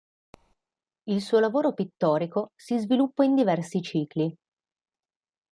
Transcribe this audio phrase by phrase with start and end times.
[1.09, 4.35] Il suo lavoro pittorico si sviluppa in diversi cicli.